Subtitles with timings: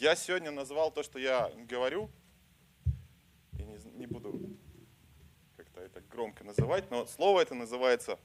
[0.00, 2.10] Я сегодня назвал то, что я говорю,
[3.52, 4.56] я не, не буду
[5.58, 8.18] как-то это громко называть, но слово это называется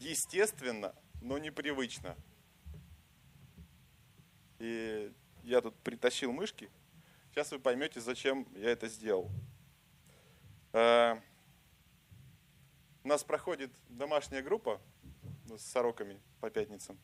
[0.00, 0.92] естественно,
[1.22, 2.16] но непривычно.
[4.58, 5.12] И
[5.44, 6.68] я тут притащил мышки.
[7.30, 9.30] Сейчас вы поймете, зачем я это сделал.
[10.72, 11.14] Э,
[13.04, 14.80] у нас проходит домашняя группа
[15.48, 16.98] с сороками по пятницам.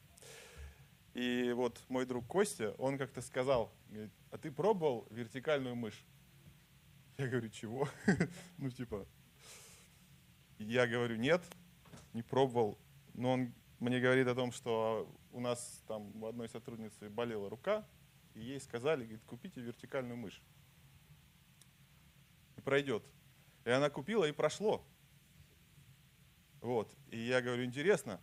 [1.14, 6.06] И вот мой друг Костя, он как-то сказал, говорит, а ты пробовал вертикальную мышь?
[7.18, 7.86] Я говорю, чего?
[8.58, 9.06] ну, типа,
[10.58, 11.42] я говорю, нет,
[12.14, 12.78] не пробовал.
[13.12, 17.86] Но он мне говорит о том, что у нас там у одной сотрудницы болела рука,
[18.32, 20.40] и ей сказали, говорит, купите вертикальную мышь.
[22.56, 23.04] И пройдет.
[23.66, 24.82] И она купила, и прошло.
[26.62, 26.90] Вот.
[27.10, 28.18] И я говорю, интересно.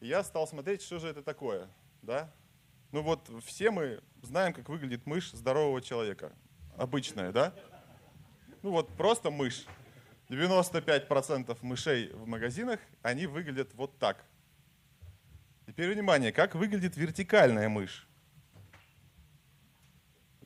[0.00, 1.70] И я стал смотреть, что же это такое
[2.06, 2.32] да?
[2.92, 6.32] Ну вот все мы знаем, как выглядит мышь здорового человека.
[6.78, 7.52] Обычная, да?
[8.62, 9.66] Ну вот просто мышь.
[10.28, 14.24] 95% мышей в магазинах, они выглядят вот так.
[15.66, 18.08] Теперь внимание, как выглядит вертикальная мышь.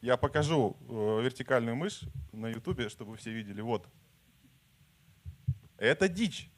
[0.01, 3.61] Я покажу э, вертикальную мышь на ютубе, чтобы все видели.
[3.61, 3.87] Вот.
[5.77, 6.51] Это дичь.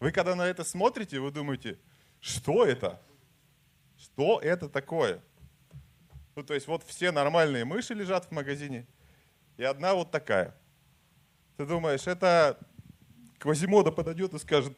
[0.00, 1.78] Вы когда на это смотрите, вы думаете,
[2.20, 3.00] что это?
[3.98, 5.22] Что это такое?
[6.36, 8.86] Ну, то есть вот все нормальные мыши лежат в магазине,
[9.56, 10.54] и одна вот такая.
[11.56, 12.58] Ты думаешь, это
[13.38, 14.76] Квазимода подойдет и скажет,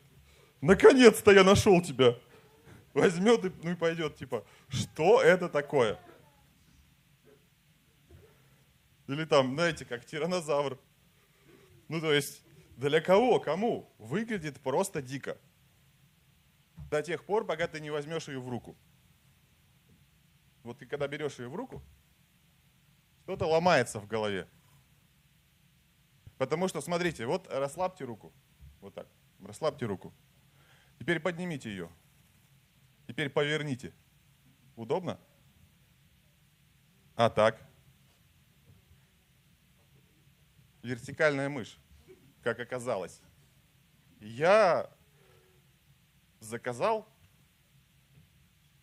[0.60, 2.16] наконец-то я нашел тебя.
[2.94, 5.98] Возьмет и, ну, и пойдет, типа, что это такое?
[9.06, 10.78] Или там, знаете, как тиранозавр.
[11.88, 12.42] Ну, то есть,
[12.76, 13.92] для кого, кому?
[13.98, 15.36] Выглядит просто дико
[16.90, 18.76] до тех пор, пока ты не возьмешь ее в руку.
[20.64, 21.82] Вот ты когда берешь ее в руку,
[23.22, 24.48] что-то ломается в голове.
[26.36, 28.32] Потому что, смотрите, вот расслабьте руку.
[28.80, 29.06] Вот так.
[29.40, 30.12] Расслабьте руку.
[30.98, 31.88] Теперь поднимите ее.
[33.06, 33.92] Теперь поверните.
[34.76, 35.18] Удобно?
[37.14, 37.62] А так?
[40.82, 41.78] Вертикальная мышь,
[42.42, 43.20] как оказалось.
[44.18, 44.90] Я
[46.40, 47.06] заказал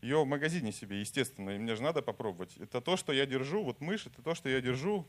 [0.01, 2.56] ее в магазине себе, естественно, и мне же надо попробовать.
[2.57, 5.07] Это то, что я держу, вот мышь, это то, что я держу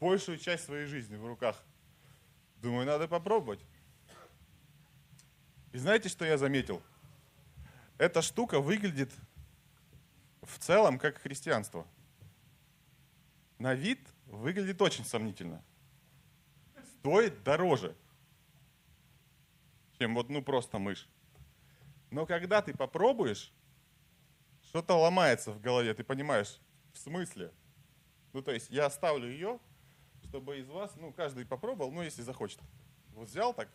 [0.00, 1.62] большую часть своей жизни в руках.
[2.56, 3.60] Думаю, надо попробовать.
[5.72, 6.82] И знаете, что я заметил?
[7.98, 9.12] Эта штука выглядит
[10.42, 11.86] в целом как христианство.
[13.58, 15.62] На вид выглядит очень сомнительно.
[16.98, 17.94] Стоит дороже,
[19.98, 21.08] чем вот ну просто мышь.
[22.10, 23.52] Но когда ты попробуешь,
[24.62, 26.60] что-то ломается в голове, ты понимаешь,
[26.92, 27.52] в смысле?
[28.32, 29.58] Ну, то есть я оставлю ее,
[30.24, 32.60] чтобы из вас, ну, каждый попробовал, ну, если захочет.
[33.14, 33.68] Вот взял так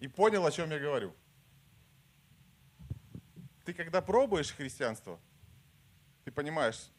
[0.00, 1.14] и понял, о чем я говорю.
[3.64, 5.20] Ты когда пробуешь христианство,
[6.24, 6.90] ты понимаешь,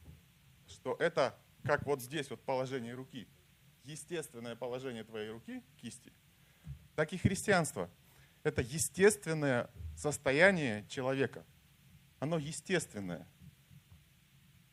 [0.67, 3.27] что это как вот здесь вот положение руки,
[3.83, 6.13] естественное положение твоей руки, кисти,
[6.95, 7.89] так и христианство.
[8.43, 11.45] Это естественное состояние человека.
[12.19, 13.27] Оно естественное.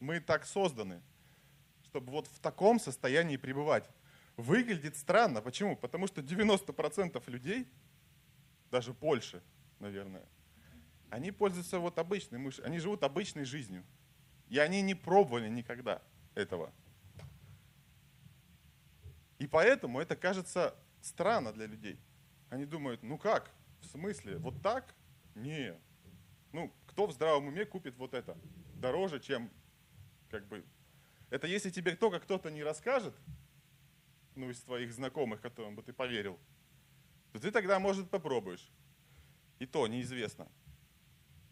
[0.00, 1.02] Мы так созданы,
[1.84, 3.88] чтобы вот в таком состоянии пребывать.
[4.36, 5.40] Выглядит странно.
[5.40, 5.76] Почему?
[5.76, 7.68] Потому что 90% людей,
[8.70, 9.42] даже больше,
[9.78, 10.24] наверное,
[11.10, 13.84] они пользуются вот обычной мышью, они живут обычной жизнью.
[14.48, 16.02] И они не пробовали никогда
[16.34, 16.72] этого.
[19.38, 21.98] И поэтому это кажется странно для людей.
[22.48, 23.50] Они думают, ну как,
[23.80, 24.94] в смысле, вот так?
[25.34, 25.78] Не.
[26.52, 28.36] Ну, кто в здравом уме купит вот это?
[28.74, 29.50] Дороже, чем
[30.30, 30.64] как бы...
[31.30, 33.14] Это если тебе только кто-то не расскажет,
[34.34, 36.38] ну, из твоих знакомых, которым бы ты поверил,
[37.32, 38.70] то ты тогда, может, попробуешь.
[39.58, 40.48] И то неизвестно.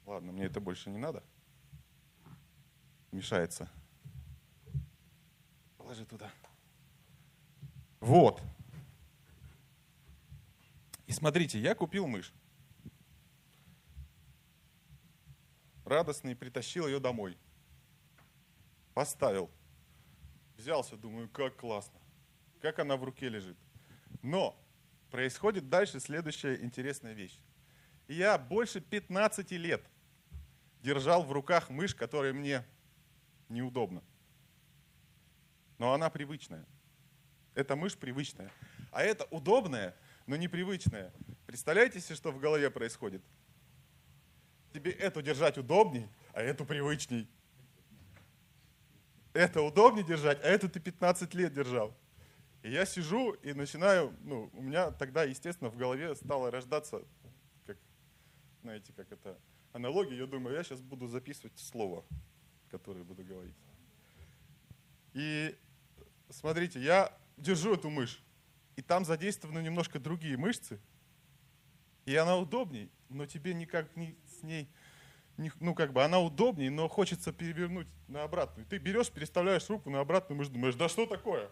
[0.07, 1.23] Ладно, мне это больше не надо.
[3.13, 3.71] Мешается.
[5.77, 6.31] Положи туда.
[8.01, 8.43] Вот.
[11.19, 12.33] Смотрите, я купил мышь.
[15.89, 17.37] радостный, притащил ее домой.
[18.95, 19.51] Поставил.
[20.57, 21.99] Взялся, думаю, как классно.
[22.61, 23.57] Как она в руке лежит.
[24.23, 24.57] Но
[25.11, 27.41] происходит дальше следующая интересная вещь.
[28.07, 29.85] Я больше 15 лет
[30.83, 32.65] держал в руках мышь, которая мне
[33.49, 34.03] неудобна.
[35.79, 36.65] Но она привычная.
[37.55, 38.53] Эта мышь привычная.
[38.91, 39.97] А это удобная,
[40.29, 41.13] но непривычная.
[41.47, 43.23] Представляете себе, что в голове происходит?
[44.73, 47.29] тебе эту держать удобней, а эту привычней.
[49.33, 51.97] это удобнее держать, а это ты 15 лет держал.
[52.63, 57.03] И я сижу и начинаю, ну, у меня тогда, естественно, в голове стало рождаться,
[57.67, 57.77] как,
[58.63, 59.39] знаете, как это,
[59.73, 60.17] аналогия.
[60.17, 62.05] Я думаю, я сейчас буду записывать слово,
[62.71, 63.57] которое буду говорить.
[65.15, 65.57] И
[66.31, 68.21] смотрите, я держу эту мышь,
[68.79, 70.81] и там задействованы немножко другие мышцы,
[72.07, 74.71] и она удобней, но тебе никак не с ней,
[75.37, 78.65] не, ну как бы она удобнее, но хочется перевернуть на обратную.
[78.69, 81.51] Ты берешь, переставляешь руку на обратную мышцу, думаешь, да что такое?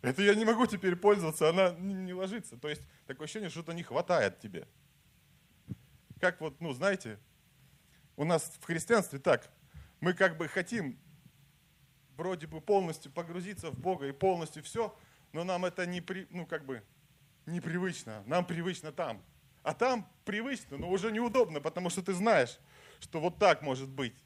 [0.00, 2.56] Это я не могу теперь пользоваться, она не, ложится.
[2.56, 4.68] То есть такое ощущение, что что-то не хватает тебе.
[6.20, 7.18] Как вот, ну знаете,
[8.14, 9.50] у нас в христианстве так,
[9.98, 11.00] мы как бы хотим
[12.16, 14.96] вроде бы полностью погрузиться в Бога и полностью все,
[15.32, 16.82] но нам это не, при, ну, как бы,
[17.46, 18.22] непривычно.
[18.26, 19.22] Нам привычно там.
[19.62, 22.58] А там привычно, но уже неудобно, потому что ты знаешь,
[23.00, 24.16] что вот так может быть.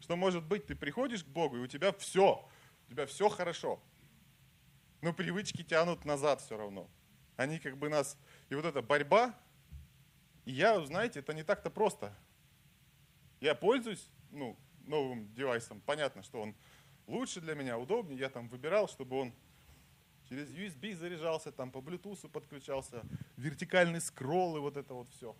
[0.00, 2.48] Что может быть, ты приходишь к Богу, и у тебя все,
[2.86, 3.82] у тебя все хорошо.
[5.00, 6.88] Но привычки тянут назад все равно.
[7.36, 8.16] Они как бы нас...
[8.48, 9.34] И вот эта борьба,
[10.44, 12.14] и я, знаете, это не так-то просто.
[13.40, 14.56] Я пользуюсь ну,
[14.86, 15.80] новым девайсом.
[15.80, 16.54] Понятно, что он
[17.06, 18.18] лучше для меня, удобнее.
[18.18, 19.34] Я там выбирал, чтобы он
[20.32, 23.04] через USB заряжался, там по Bluetooth подключался,
[23.36, 25.36] вертикальный скролл и вот это вот все.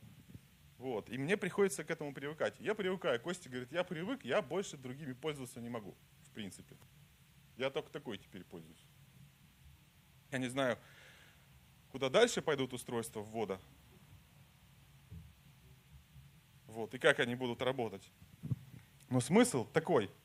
[0.77, 1.09] Вот.
[1.09, 2.61] И мне приходится к этому привыкать.
[2.61, 3.19] Я привыкаю.
[3.19, 6.77] Костя говорит, я привык, я больше другими пользоваться не могу, в принципе.
[7.57, 8.85] Я только такой теперь пользуюсь.
[10.31, 10.79] Я не знаю,
[11.91, 13.59] куда дальше пойдут устройства ввода.
[16.67, 16.93] Вот.
[16.93, 18.11] И как они будут работать.
[19.09, 20.11] Но смысл такой–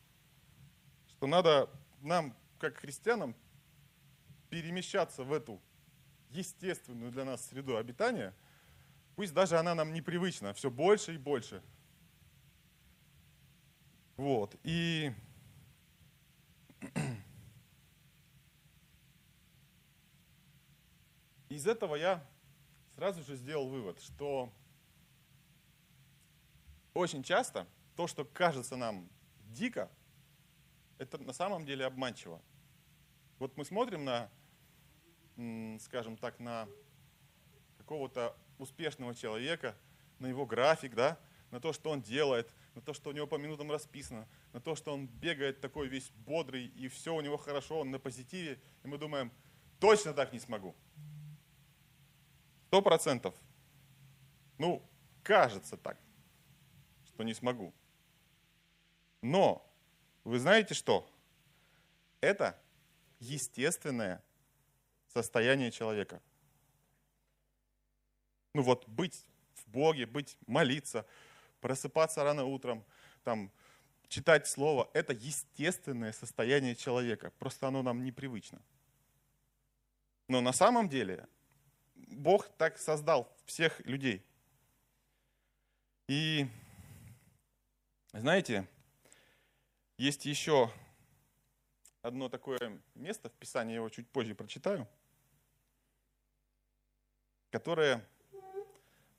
[1.17, 1.67] что надо
[2.01, 3.33] нам, как христианам,
[4.49, 5.61] перемещаться в эту
[6.29, 8.33] естественную для нас среду обитания,
[9.15, 11.63] пусть даже она нам непривычна, все больше и больше.
[14.15, 14.55] Вот.
[14.63, 15.13] И
[21.49, 22.25] из этого я
[22.95, 24.51] сразу же сделал вывод, что
[26.93, 29.07] очень часто то, что кажется нам
[29.49, 29.89] дико,
[30.97, 32.41] это на самом деле обманчиво.
[33.39, 34.29] Вот мы смотрим на,
[35.79, 36.67] скажем так, на
[37.77, 39.75] какого-то успешного человека,
[40.19, 41.19] на его график, да,
[41.51, 44.75] на то, что он делает, на то, что у него по минутам расписано, на то,
[44.75, 48.87] что он бегает такой весь бодрый, и все у него хорошо, он на позитиве, и
[48.87, 49.31] мы думаем,
[49.79, 50.75] точно так не смогу.
[52.67, 53.35] Сто процентов.
[54.57, 54.83] Ну,
[55.21, 55.99] кажется так,
[57.05, 57.73] что не смогу.
[59.21, 59.63] Но
[60.23, 61.07] вы знаете что?
[62.19, 62.59] Это
[63.19, 64.23] естественное
[65.07, 66.21] состояние человека.
[68.53, 69.25] Ну вот быть
[69.55, 71.05] в Боге, быть, молиться,
[71.59, 72.85] просыпаться рано утром,
[73.23, 73.51] там,
[74.07, 77.31] читать Слово, это естественное состояние человека.
[77.39, 78.61] Просто оно нам непривычно.
[80.27, 81.27] Но на самом деле
[81.95, 84.25] Бог так создал всех людей.
[86.07, 86.47] И
[88.13, 88.67] знаете,
[89.97, 90.71] есть еще
[92.07, 94.87] одно такое место в Писании, я его чуть позже прочитаю,
[97.51, 98.07] которое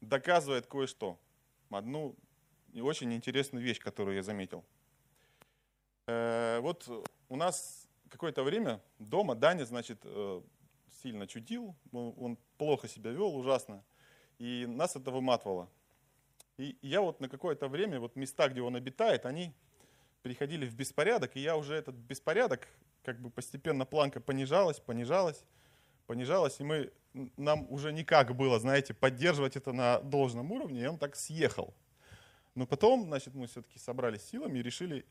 [0.01, 1.19] доказывает кое-что.
[1.71, 2.17] Одну
[2.75, 4.65] очень интересную вещь, которую я заметил.
[6.07, 6.89] Э, вот
[7.29, 10.43] у нас какое-то время дома Даня, значит, э,
[11.03, 13.85] сильно чудил, он плохо себя вел, ужасно,
[14.39, 15.69] и нас это выматывало.
[16.57, 19.55] И я вот на какое-то время, вот места, где он обитает, они
[20.29, 22.69] приходили в беспорядок, и я уже этот беспорядок,
[23.03, 25.43] как бы постепенно планка понижалась, понижалась,
[26.07, 26.93] понижалась, и мы,
[27.39, 31.73] нам уже никак было, знаете, поддерживать это на должном уровне, и он так съехал.
[32.55, 35.07] Но потом, значит, мы все-таки собрались силами и решили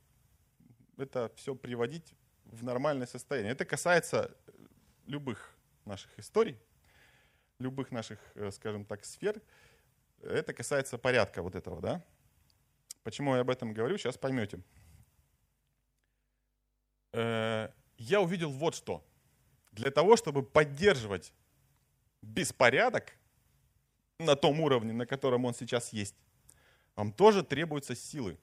[0.98, 2.14] это все приводить
[2.46, 3.54] в нормальное состояние.
[3.54, 4.38] Это касается
[5.08, 6.60] любых наших историй,
[7.58, 9.42] любых наших, э, скажем так, сфер.
[10.22, 12.04] Это касается порядка вот этого, да?
[13.02, 14.60] Почему я об этом говорю, сейчас поймете.
[17.18, 19.04] Э, я увидел вот что.
[19.72, 21.34] Для того, чтобы поддерживать
[22.22, 23.18] беспорядок
[24.20, 26.16] на том уровне, на котором он сейчас есть,
[26.96, 28.38] вам тоже требуются силы.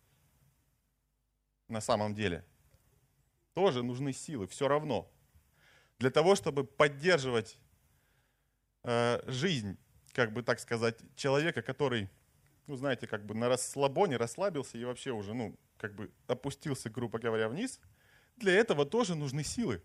[1.68, 2.44] На самом деле.
[3.54, 5.08] Тоже нужны силы, все равно.
[6.00, 7.56] Для того, чтобы поддерживать
[8.82, 9.78] э, жизнь,
[10.12, 12.10] как бы так сказать, человека, который,
[12.66, 17.20] ну, знаете, как бы на расслабоне расслабился и вообще уже, ну, как бы опустился, грубо
[17.20, 17.78] говоря, вниз–
[18.36, 19.82] для этого тоже нужны силы.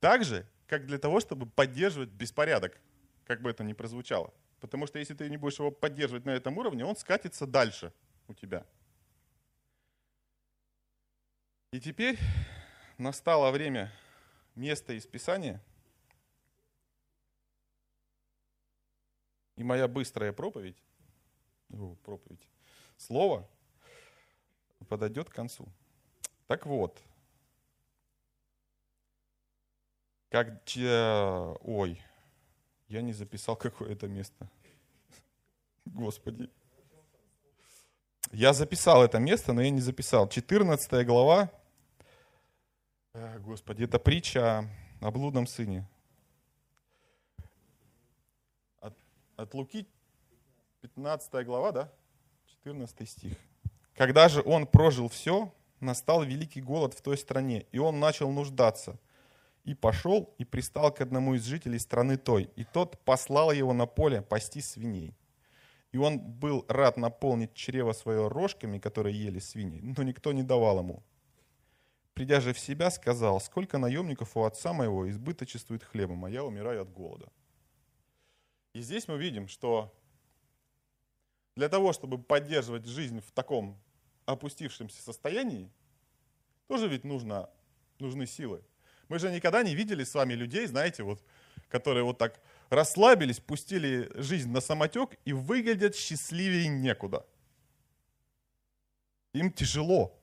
[0.00, 2.80] Так же, как для того, чтобы поддерживать беспорядок,
[3.26, 4.32] как бы это ни прозвучало.
[4.60, 7.92] Потому что если ты не будешь его поддерживать на этом уровне, он скатится дальше
[8.28, 8.66] у тебя.
[11.72, 12.18] И теперь
[12.98, 13.92] настало время
[14.54, 15.62] места из Писания,
[19.56, 20.82] и моя быстрая проповедь,
[22.02, 22.48] проповедь,
[22.96, 23.48] слово
[24.88, 25.68] подойдет к концу.
[26.48, 27.00] Так вот,
[30.30, 32.02] как, ой,
[32.88, 34.48] я не записал какое это место.
[35.84, 36.48] Господи.
[38.32, 40.28] Я записал это место, но я не записал.
[40.28, 41.50] 14 глава.
[43.12, 44.68] Э, Господи, это притча
[45.00, 45.84] о блудном сыне.
[48.80, 48.96] От,
[49.36, 49.88] от Луки
[50.82, 51.92] 15 глава, да?
[52.46, 53.36] 14 стих.
[53.94, 58.98] Когда же он прожил все, настал великий голод в той стране, и он начал нуждаться.
[59.64, 63.86] И пошел и пристал к одному из жителей страны той, и тот послал его на
[63.86, 65.14] поле пасти свиней.
[65.92, 70.78] И он был рад наполнить чрево свое рожками, которые ели свиньи, но никто не давал
[70.78, 71.02] ему.
[72.14, 76.82] Придя же в себя, сказал, сколько наемников у отца моего избыточествует хлебом, а я умираю
[76.82, 77.28] от голода.
[78.72, 79.92] И здесь мы видим, что
[81.56, 83.80] для того, чтобы поддерживать жизнь в таком
[84.26, 85.70] опустившемся состоянии,
[86.68, 87.50] тоже ведь нужно,
[87.98, 88.62] нужны силы.
[89.10, 91.20] Мы же никогда не видели с вами людей, знаете, вот,
[91.68, 92.40] которые вот так
[92.70, 97.26] расслабились, пустили жизнь на самотек и выглядят счастливее некуда.
[99.32, 100.16] Им тяжело.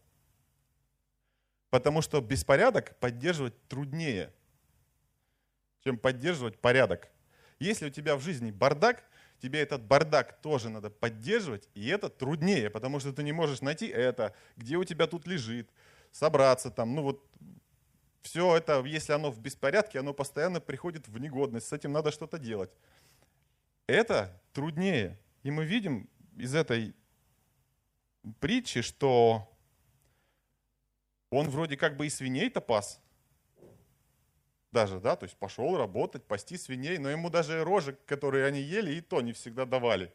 [1.69, 4.33] Потому что беспорядок поддерживать труднее,
[5.83, 7.09] чем поддерживать порядок.
[7.59, 9.03] Если у тебя в жизни бардак,
[9.41, 13.87] тебе этот бардак тоже надо поддерживать, и это труднее, потому что ты не можешь найти
[13.87, 15.69] это, где у тебя тут лежит,
[16.13, 17.27] собраться там, ну вот
[18.21, 22.39] все это, если оно в беспорядке, оно постоянно приходит в негодность, с этим надо что-то
[22.39, 22.71] делать.
[23.87, 25.17] Это труднее.
[25.43, 26.93] И мы видим из этой
[28.39, 29.49] притчи, что
[31.29, 33.01] он вроде как бы и свиней-то пас.
[34.71, 38.95] Даже, да, то есть пошел работать, пасти свиней, но ему даже рожек, которые они ели,
[38.95, 40.13] и то не всегда давали.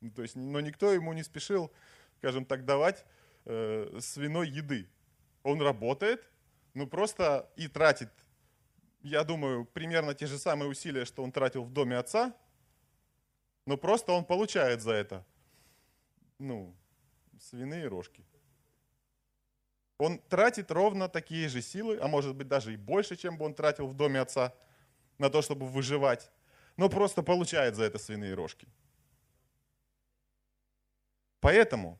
[0.00, 1.70] Ну, то есть, но никто ему не спешил,
[2.16, 3.04] скажем так, давать
[3.44, 4.88] э, свиной еды.
[5.42, 6.28] Он работает,
[6.74, 8.10] ну просто и тратит,
[9.02, 12.34] я думаю, примерно те же самые усилия, что он тратил в доме отца,
[13.66, 15.24] но просто он получает за это,
[16.38, 16.74] ну,
[17.40, 18.24] свиные рожки.
[19.98, 23.54] Он тратит ровно такие же силы, а может быть даже и больше, чем бы он
[23.54, 24.54] тратил в доме отца,
[25.18, 26.30] на то, чтобы выживать,
[26.76, 28.66] но просто получает за это свиные рожки.
[31.40, 31.98] Поэтому,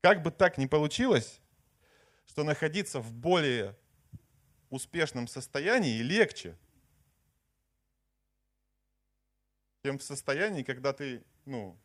[0.00, 1.40] как бы так ни получилось,
[2.28, 3.76] что находиться в более
[4.70, 6.56] успешном состоянии легче,
[9.82, 11.76] чем в состоянии, когда ты, ну,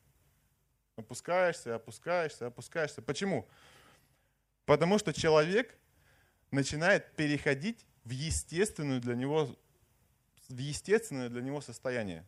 [0.95, 3.01] опускаешься, опускаешься, опускаешься.
[3.01, 3.47] Почему?
[4.65, 5.77] Потому что человек
[6.51, 9.55] начинает переходить в естественную для него,
[10.49, 12.25] в естественное для него состояние.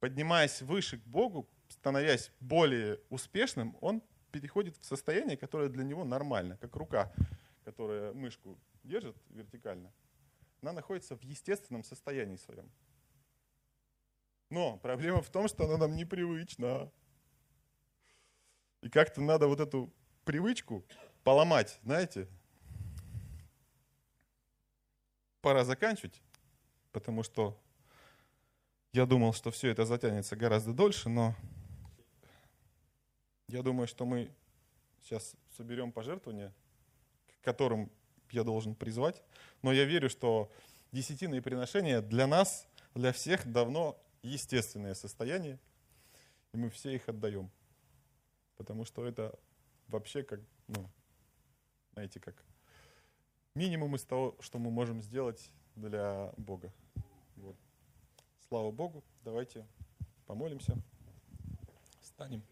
[0.00, 6.56] Поднимаясь выше к Богу, становясь более успешным, он переходит в состояние, которое для него нормально,
[6.56, 7.12] как рука,
[7.64, 9.92] которая мышку держит вертикально.
[10.62, 12.70] Она находится в естественном состоянии своем.
[14.50, 16.90] Но проблема в том, что она нам непривычна.
[18.80, 19.92] И как-то надо вот эту
[20.24, 20.84] привычку
[21.24, 22.28] поломать, знаете.
[25.40, 26.20] Пора заканчивать,
[26.92, 27.56] потому что
[28.92, 31.34] я думал, что все это затянется гораздо дольше, но
[33.48, 34.30] я думаю, что мы
[35.02, 36.54] сейчас соберем пожертвования,
[37.40, 37.90] к которым
[38.30, 39.22] я должен призвать.
[39.62, 40.52] Но я верю, что
[40.92, 45.58] десятины и приношения для нас, для всех давно естественное состояние,
[46.52, 47.50] и мы все их отдаем.
[48.56, 49.38] Потому что это
[49.86, 50.90] вообще как, ну,
[51.92, 52.44] знаете, как
[53.54, 56.72] минимум из того, что мы можем сделать для Бога.
[57.36, 57.56] Вот.
[58.48, 59.66] Слава Богу, давайте
[60.26, 60.76] помолимся,
[62.00, 62.42] встанем.